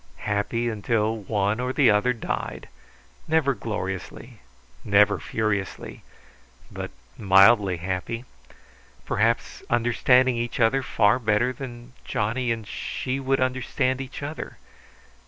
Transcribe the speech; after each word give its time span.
Happy 0.25 0.67
until 0.67 1.15
one 1.15 1.59
or 1.59 1.71
the 1.71 1.91
other 1.91 2.11
died; 2.11 2.67
never 3.27 3.53
gloriously, 3.53 4.39
never 4.83 5.19
furiously, 5.19 6.01
but 6.71 6.89
mildly 7.19 7.77
happy; 7.77 8.25
perhaps 9.05 9.61
understanding 9.69 10.35
each 10.35 10.59
other 10.59 10.81
far 10.81 11.19
better 11.19 11.53
than 11.53 11.93
Johnny 12.03 12.51
and 12.51 12.65
she 12.67 13.19
would 13.19 13.39
understand 13.39 14.01
each 14.01 14.23
other. 14.23 14.57